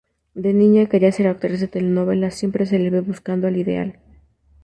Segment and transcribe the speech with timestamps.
[0.43, 3.89] De niña quería ser actriz de telenovela, siempre se le ve buscando al "ideal".